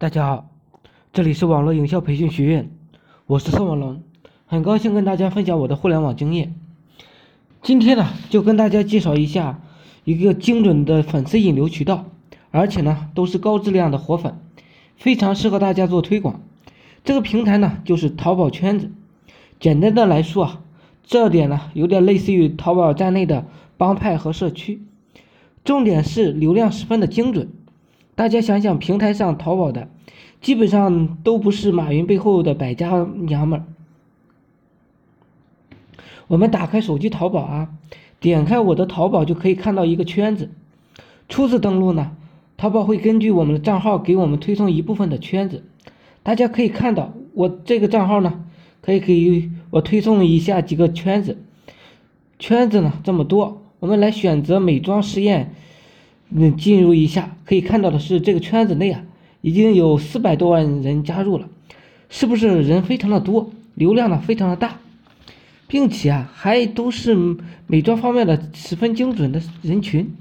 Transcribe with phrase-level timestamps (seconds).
[0.00, 0.48] 大家好，
[1.12, 2.70] 这里是网络营销培训学院，
[3.26, 4.00] 我是宋文龙，
[4.46, 6.54] 很高兴跟大家分享我的互联网经验。
[7.62, 9.60] 今天呢，就跟大家介绍一下
[10.04, 12.04] 一个精准的粉丝引流渠道，
[12.52, 14.38] 而且呢，都是高质量的活粉，
[14.96, 16.42] 非常适合大家做推广。
[17.02, 18.92] 这个平台呢，就是淘宝圈子。
[19.58, 20.60] 简单的来说啊，
[21.02, 24.80] 这点呢，有点类似于淘宝站内的帮派和社区，
[25.64, 27.50] 重点是流量十分的精准。
[28.18, 29.88] 大家想想，平台上淘宝的，
[30.40, 33.64] 基本上都不是马云背后的百家娘们儿。
[36.26, 37.68] 我们打开手机淘宝啊，
[38.18, 40.50] 点开我的淘宝就可以看到一个圈子。
[41.28, 42.16] 初次登录呢，
[42.56, 45.62] 淘宝会根据我们的账号给我们推送一部分的圈子。
[46.24, 48.44] 大家可以看到，我这个账号呢，
[48.80, 51.38] 可以给我推送以下几个圈子。
[52.40, 55.54] 圈子呢这么多，我们来选择美妆实验。
[56.30, 59.02] 嗯，进入一下可以看到的是，这个圈子内啊，
[59.40, 61.48] 已经有四百多万人加入了，
[62.10, 64.78] 是不是人非常的多，流量呢非常的大，
[65.66, 67.16] 并且啊，还都是
[67.66, 70.14] 美妆方面的十分精准的人群。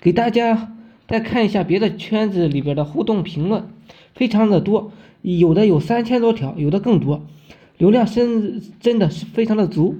[0.00, 0.72] 给大家
[1.08, 3.68] 再看一下别的圈子里边的互动评论，
[4.14, 7.26] 非常的多，有的有三千多条，有的更多，
[7.76, 9.98] 流量真真的是非常的足。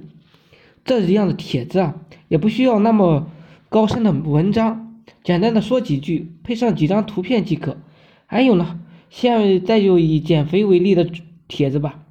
[0.85, 1.95] 这样的帖子啊，
[2.29, 3.27] 也不需要那么
[3.67, 4.90] 高深的文章。
[5.23, 7.77] 简单的说几句，配上几张图片即可。
[8.25, 11.09] 还有呢，现在就以减肥为例的
[11.47, 12.05] 帖子吧。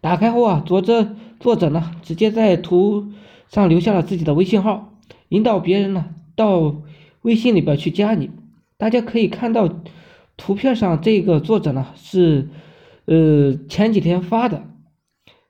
[0.00, 3.12] 打开后啊，作者作者呢直接在图
[3.48, 4.94] 上留下了自己的微信号，
[5.28, 6.82] 引导别人呢到
[7.22, 8.30] 微信里边去加你。
[8.76, 9.68] 大家可以看到
[10.36, 12.48] 图片上这个作者呢是
[13.04, 14.64] 呃前几天发的，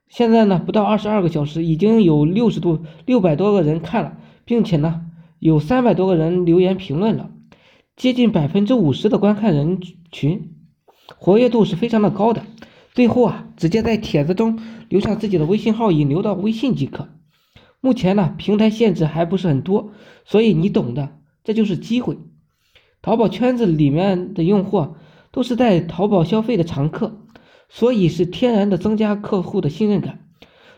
[0.09, 5.07] 现在呢不到二十二个小时，已经有六十多六百多个人看了，并且呢。
[5.41, 7.31] 有三百多个人留言评论了，
[7.97, 9.81] 接近百分之五十的观看人
[10.13, 10.55] 群，
[11.17, 12.45] 活跃度是非常的高的。
[12.93, 17.09] 最后啊，直接在帖子中留下自己的微信号，引流到微信即可。
[17.81, 19.93] 目前呢，平台限制还不是很多，
[20.27, 22.19] 所以你懂的，这就是机会。
[23.01, 24.89] 淘宝圈子里面的用户
[25.33, 27.23] 都是在淘宝消费的常客，
[27.71, 30.27] 所以是天然的增加客户的信任感。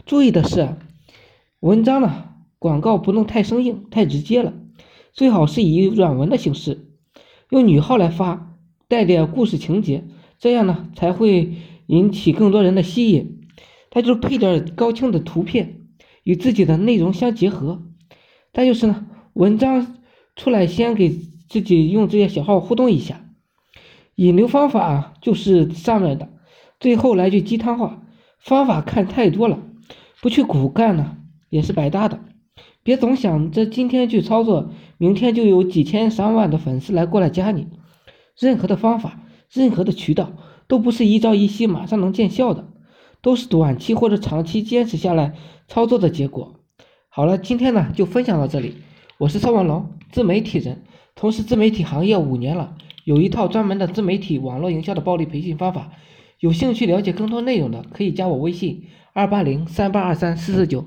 [0.06, 0.76] 注意的是，
[1.58, 2.28] 文章呢。
[2.62, 4.54] 广告不能太生硬、太直接了，
[5.12, 6.86] 最好是以软文的形式，
[7.50, 8.56] 用女号来发，
[8.86, 10.04] 带点故事情节，
[10.38, 11.54] 这样呢才会
[11.86, 13.40] 引起更多人的吸引。
[13.90, 15.80] 再就是配点高清的图片，
[16.22, 17.82] 与自己的内容相结合。
[18.52, 19.96] 再就是呢，文章
[20.36, 21.10] 出来先给
[21.48, 23.24] 自己用这些小号互动一下。
[24.14, 26.28] 引流方法就是上面的，
[26.78, 28.04] 最后来句鸡汤话：
[28.38, 29.58] 方法看太多了，
[30.20, 31.16] 不去骨干呢，
[31.50, 32.20] 也是白搭的。
[32.84, 37.68] 别总想着今天去操作，明天就有几千上万的粉丝来过来加你。
[38.36, 39.20] 任何的方法，
[39.52, 40.32] 任何的渠道，
[40.66, 42.66] 都不是一朝一夕马上能见效的，
[43.20, 45.34] 都是短期或者长期坚持下来
[45.68, 46.56] 操作的结果。
[47.08, 48.74] 好了，今天呢就分享到这里。
[49.18, 50.82] 我是邵文龙，自媒体人，
[51.14, 55.92] 从事自媒体行业五年了，有一套专门的自媒体网络营销的暴力培训方法。
[56.40, 60.86] 有兴趣了解更多内容的，可以加我微信二八零三八二三四四九。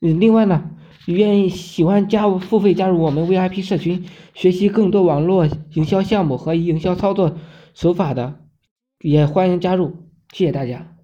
[0.00, 0.70] 嗯，另外呢。
[1.06, 7.36] 愿意喜欢加入付费加入我们 VIP 社群，学习更多网络营销项目和营销操作
[7.74, 8.40] 手法的，
[9.00, 9.92] 也欢迎加入。
[10.32, 10.95] 谢谢大家。